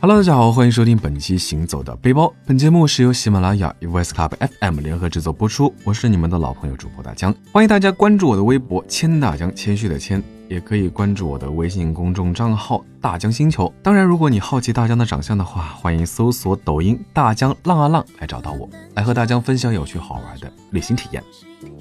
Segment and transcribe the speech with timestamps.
[0.00, 2.32] Hello，大家好，欢迎收听本期行走的背包。
[2.46, 5.74] 本节目是由喜马拉雅与 vs club FM 联合制作播出。
[5.82, 13.74] 我是你们的老朋友主播大江，欢迎大家关注我的微博谦大江，谦虚的谦，也可以关注我的微信公众账号大江星球。
[13.82, 21.20] 当然，如果你好奇大江的长相的话，欢迎搜索抖音大江浪啊浪来找到我，来和大江分享有趣好玩的旅行体验。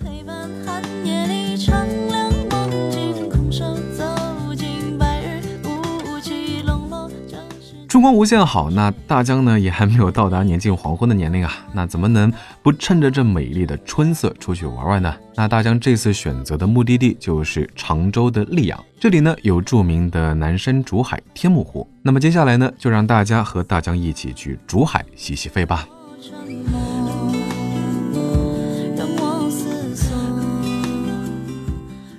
[0.04, 1.27] 陪伴寒夜
[7.98, 15.12] 春光无限好，那大江呢也还没有到达年近黄昏的年龄啊， 那怎么能不趁着这美丽的春色出去玩玩呢？
[15.34, 21.88] 那大江这次选择的目的地就是常州的溧阳，这里呢有著名的南山竹海天目湖。
[22.04, 25.88] 那么接下来呢，就让大家和大江一起去竹海洗洗肺吧。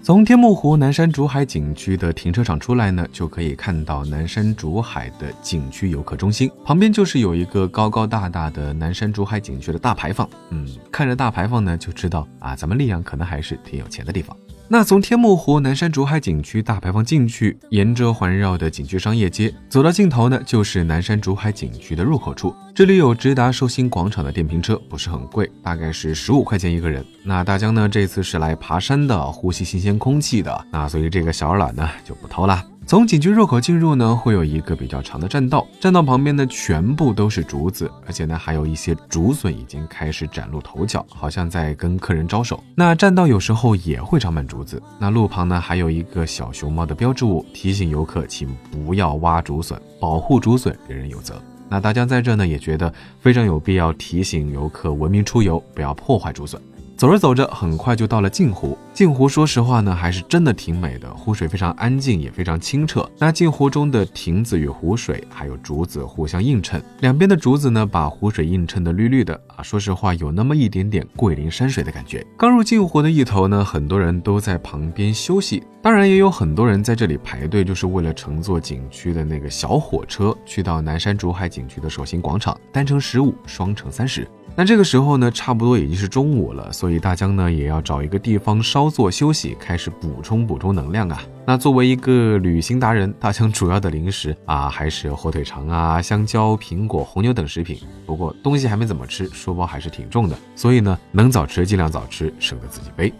[0.08, 10.26] 从天目湖南山竹海景区的停车场出来呢，就可以看到南山竹海的景区游客中心，旁边就是有一个高高大大的南山竹海景区的大牌坊。
[10.48, 14.34] 嗯，看着大牌坊呢，就知道啊，咱们溧阳可能还是挺有钱的地方。
[14.70, 22.54] 那从天目湖南山竹海景区大牌坊进去，沿着环绕的景区商业街走到尽头呢，就是南山竹海景区的入口处。
[22.74, 27.02] 这里有直达寿星广场的电瓶车，不是很贵，大概是十五块钱一个人。
[27.24, 32.62] 那大江呢，这次是来爬山的，呼吸新鲜空气的，那所以这个小懒呢就不偷了。
[32.88, 42.64] 从景区入口进入呢，会有一个比较长的栈道，栈道旁边呢全部都是竹子，而且呢还有一些竹笋已经开始崭露头角，好像在跟客人招手。
[42.74, 44.82] 那栈道有时候也会长满竹子。
[44.98, 51.38] 那路旁呢还有一个小熊猫的标志物，提醒游客请不要挖竹笋，保护竹笋人人有责。
[51.68, 56.58] 那大家在这呢也觉得非常有必要提醒游客文明出游，不要破坏竹笋。
[56.98, 58.76] 走着走着，很快就到了镜湖。
[58.92, 63.08] 镜湖说实话呢，还是真的挺美的，湖水非常安静，也非常清澈。
[63.18, 69.62] 那镜湖中的亭子与湖水，还有竹子互相映衬，两边的竹子呢，把湖水映衬的绿绿的啊。
[69.62, 72.26] 说实话，有那么一点点桂林山水的感觉。
[72.36, 84.26] 刚入镜湖的一头呢，很多人都在旁边休息，当然也有很多人在这里排队，就是为了乘坐景区的那个小火车，去到南山竹海景区的首星广场，单程十五，双程三十。
[84.60, 91.22] 那这个时候呢，差不多已经是中午了，所以大江呢也要找一个地方稍作休息，开始补充补充能量啊。
[91.46, 97.78] 那作为一个旅行达人，大江主要的零食啊还是火腿肠啊、香蕉、苹果、红牛等食品。
[98.04, 103.12] 不过东西还没怎么吃，书包还是挺重的，所以呢能早吃尽量早吃，省得自己背。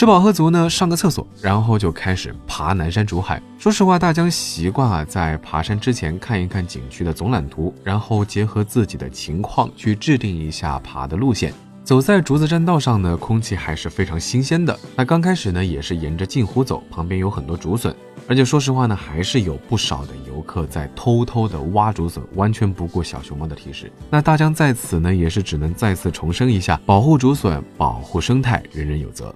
[0.00, 3.38] 吃饱喝足呢，上个厕所，然后就开始爬南山竹海。
[3.58, 11.52] 说实话，大江习惯啊，在爬山之前看一看景区的总览图，然后结合自己的情况去制定一下爬的路线。
[11.84, 14.74] 走在竹子栈道上呢，空气还是非常新鲜的。
[14.96, 17.94] 那刚开始呢，也是沿着镜湖走，旁边有很多竹笋，
[18.26, 23.92] 而且说实话呢，还是有不少的游客在偷偷的挖竹笋，完全不顾小熊猫的提示。
[24.08, 29.34] 那大江在此呢，也是只能再次重申一下：保护竹笋，保护生态，人人有责。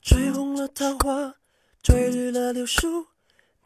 [0.00, 1.34] 吹红了桃花，
[1.82, 3.06] 吹绿了柳树。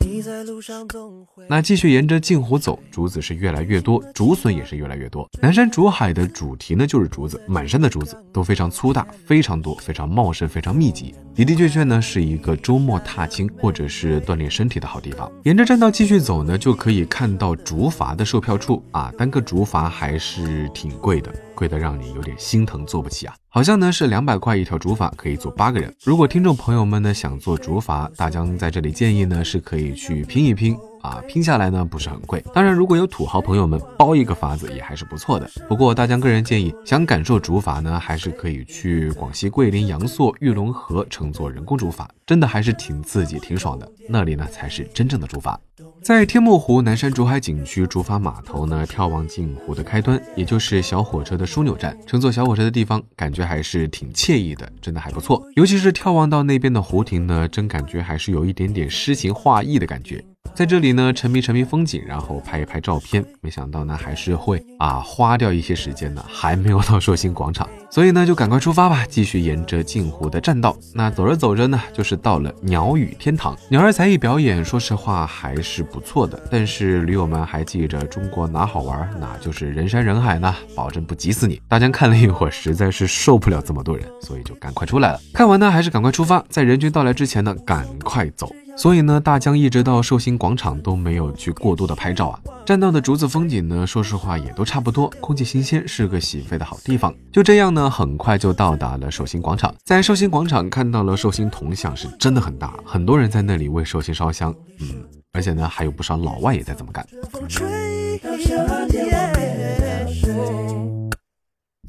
[0.05, 5.31] 你在路上总会那继续沿着镜湖走，竹子是越来越多，竹笋也是越来越多。
[5.41, 15.31] 南山竹海的主题呢就是竹子，满山的竹子都非常粗大，非常多，非常茂盛，非常密集，的的确确呢是一个周末踏青或者是锻炼身体的好地方。
[15.45, 23.35] 沿着栈道继续走呢，就可以看到竹筏的售票处啊，单个竹筏还是挺贵的，贵的让你有点心疼，坐不起啊。
[23.49, 25.95] 好像呢是两百块一条竹筏，可以坐八个人。
[26.03, 32.43] 如果听众朋友们呢想坐竹筏，大江在这里建议呢是可以去拼一拼啊，拼下来呢不是很贵。
[32.55, 35.51] 当然，如果有土豪朋友们包一个筏子也还是不错的。
[35.69, 43.91] 不过大江个人建议，想感受竹筏呢，还是可以去广西桂林阳朔玉龙河乘坐人工竹筏，真的还是挺刺激、挺爽的。
[44.09, 45.57] 那里呢才是真正的竹筏。
[46.01, 55.43] 在天目湖南山竹海景区竹筏码头呢，眺望镜湖的开端，也就是小火车的枢纽站，乘坐小火车的地方，感觉还是挺惬意的，真的还不错。
[55.55, 60.25] 尤其是眺望到那边的湖亭呢，真感觉还是有一点点诗情画意的感觉。
[60.55, 63.25] 在这里呢，沉迷沉迷风景，然后拍一拍照片。
[63.41, 70.77] 没想到呢，还是会啊花掉一些时间呢，还没有到寿星广场，所以呢，就赶快出发吧，继续沿着镜湖的栈道。
[70.95, 73.57] 那走着走着呢，就是到了鸟语天堂。
[73.71, 76.41] 鸟儿才艺表演，说实话还是不错的。
[76.51, 81.61] 但是驴友们还记着，中国哪好玩，哪就是人山人海呢，保证不急死你。
[81.67, 85.21] 大家看了一会儿，实在是受不了这么多人，所以就赶快出来了。
[85.33, 88.49] 看完呢，还是赶快出发，在人群到来之前呢，赶快走。
[88.77, 92.41] 所以呢，大疆一直到寿星广场都没有去过多的拍照啊。
[92.65, 97.15] 栈道的竹子风景呢，说实话也都差不多，空气新鲜，是个洗肺的好地方。
[97.33, 99.75] 就这样呢，很快就到达了寿星广场。
[99.85, 104.55] 在寿星广场看到了寿星铜像，是真的很大，很多人在那里为寿星烧香。
[104.81, 107.07] 嗯，而且呢，还有不少老外也在这么干。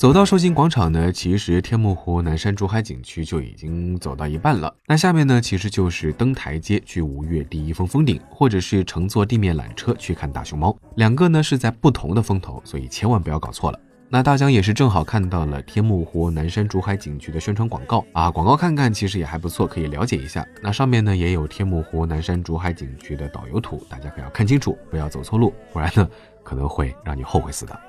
[0.04, 4.76] 走到寿星广场呢，其实天目湖南山竹海景区就已经走到一半了。
[4.86, 10.78] 那下面呢，其实就是登台阶去吴越第一峰峰顶，或者是乘坐地面缆车去看大熊猫。
[10.98, 13.80] 两个呢是在不同的峰头，所以千万不要搞错了。
[14.10, 20.46] 那大江也是正好看到了天目湖南山竹海景区的宣传广告啊，广告看看其实也还不错，可以了解一下。
[20.62, 26.06] 那上面呢也有天目湖南山竹海景区的导游图，大家可要看清楚，不要走错路，不然呢
[26.44, 27.80] 可能会让你后悔死的。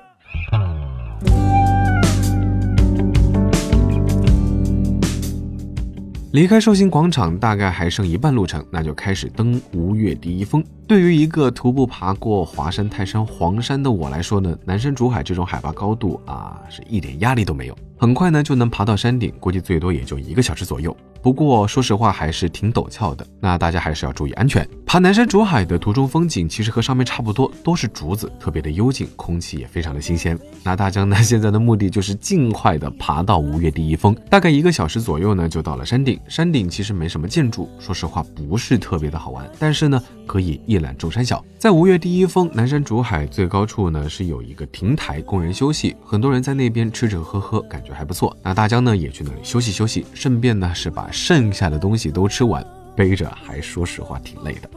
[6.35, 10.61] 离开寿星广场大概还剩一半路程，那就开始登吴越第一峰。
[10.87, 17.75] 对于一个徒步爬过华山、泰山、黄山的我来说呢，南山竹海这种海拔高度啊，是一点压力都没有。
[17.97, 20.95] 很快呢就能爬到山顶，估计最多也就一个小时左右。
[21.23, 24.67] 不过说实话还是挺陡峭的，那大家还是要注意安全。
[24.85, 30.37] 爬南山竹海的途中风景其实和上面差不多，都是竹子，特别的幽静，空气也非常的新鲜。
[30.61, 36.19] 那大江呢现在的目的就是尽快的爬到吴越第一峰，大概一个小时左右呢就到了山顶。
[36.27, 41.43] 山顶其实没什么建筑，说实话不是特别的好玩，但是呢可以一一览众山小。
[41.57, 48.35] 在吴越第一峰南山竹海最高处呢是有一个亭台供人休息，很多人在那边吃吃喝喝，感觉还不错。
[48.43, 54.69] 那大家呢也去那里休息休息，顺便呢是把剩下的东西都吃完，背着还说实话挺累的。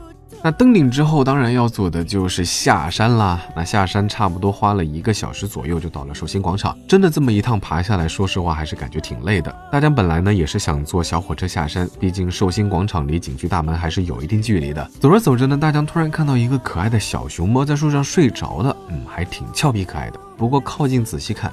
[0.43, 3.41] 那登顶之后，当然要做的就是下山啦。
[3.57, 6.79] 那下山差不多花了一个小时左右就到了寿星广场。
[6.87, 9.55] 真的这么一趟爬下来，说实话还是感觉挺累的。
[9.73, 14.89] 大家本来呢也是想坐小火车下山，毕竟寿星广场离景区大门还是有一定距离的。
[15.01, 20.21] 走着走着呢，大江突然看到一个可爱的小熊猫在树上睡着了，嗯，还挺俏皮可爱的。
[20.37, 21.53] 不过靠近仔细看，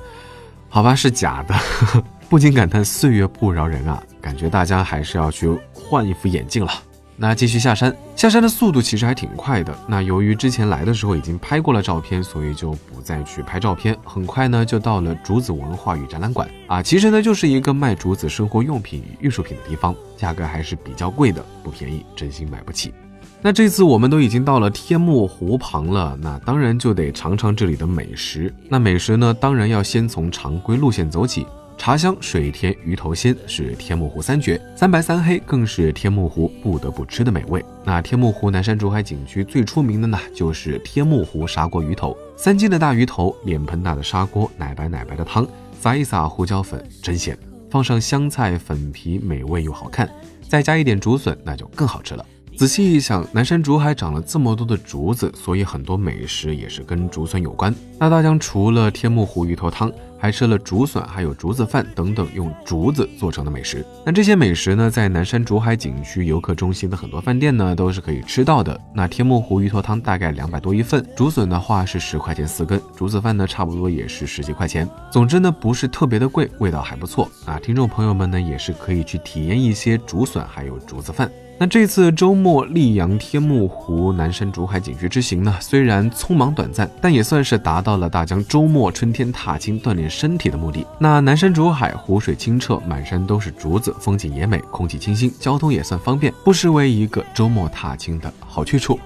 [0.70, 1.56] 好吧，是假的。
[2.30, 6.72] 不禁感叹岁月不饶人啊，感觉大家还是要去换一副眼镜了。
[7.18, 9.74] 那继续下山，下山的速度其实还挺快的。
[9.88, 13.98] 那由于之前来的时候已经拍过了照片，所以就不再去拍照片。
[14.04, 22.94] 很快呢，就到了竹子文化与展览馆啊，其实呢就是一个卖竹子生活用品与艺术品的地方，价格还是比较贵的，不便宜，真心买不起。
[23.42, 28.54] 那这次我们都已经到了天目湖旁了，那当然就得尝尝这里的美食。
[28.68, 31.46] 那美食呢，当然要先从常规路线走起。
[31.78, 37.64] 茶香、水甜、鱼头鲜是天目湖三绝，三白三黑更是天目湖不得不吃的美味。
[37.84, 45.48] 那天目湖南山竹海景区最出名的呢，就是天目湖砂锅鱼头，三斤的大鱼头，脸盆大的砂锅，奶白奶白的汤，
[45.80, 47.38] 撒一撒胡椒粉，真鲜。
[47.70, 50.10] 放上香菜粉皮，美味又好看，
[50.48, 52.26] 再加一点竹笋，那就更好吃了。
[52.58, 57.76] 仔细一想，南山竹海长了这么多的竹子，所以很多美食也是跟竹笋有关。
[58.00, 63.86] 那大江除了天目湖鱼头汤，还吃了竹笋，还有竹子饭等等用竹子做成的美食。
[64.06, 68.80] 那这些美食呢，在南山竹海景区游客中心的很多饭店呢，都是可以吃到的。
[68.94, 74.90] 那天目湖鱼头汤大概两百多一份，竹笋的话是十块钱四根，竹子饭呢差不多也是十几块钱。
[75.12, 77.60] 总之呢，不是特别的贵，味道还不错啊。
[77.60, 81.30] 听众朋友们呢，也是可以去体验一些竹笋还有竹子饭。
[81.58, 90.86] 那这次周末溧阳天目湖南山竹海景区之行呢，虽然匆忙短暂，但也算是达到了大江周末春天踏青锻炼身体的目的。
[91.00, 99.00] 那南山竹海湖水清澈，满山都是竹子，风景也美，空气清新，交通也算方便，不失为一个周末踏青的好去处。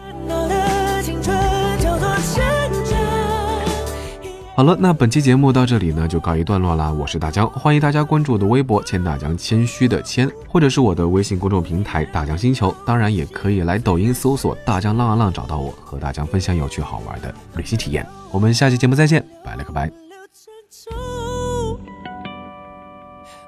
[4.60, 6.92] 好了，那本期节目到这里呢就告一段落啦。
[6.92, 12.76] 我是大江，欢迎大家关注我的微博“谦大江”，谦虚的谦，或者是我的微信公众平台“大江星球”。
[12.86, 18.06] 当然，也可以来抖音搜索“大江浪啊浪”找到我，和大江分享有趣好玩的旅行体验。
[18.32, 19.90] 我们下期节目再见，拜了个拜。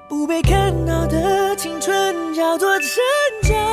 [0.08, 2.88] 不被看到的青春叫做成
[3.42, 3.71] 长。